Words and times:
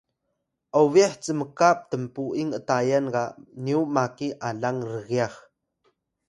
obeh 0.81 1.11
cmka 1.23 1.71
tnpu’ing 1.89 2.51
atayan 2.59 3.05
ga 3.15 3.23
nyu 3.65 3.79
maki 3.95 4.27
alang 4.47 4.79
rgyax 4.93 5.33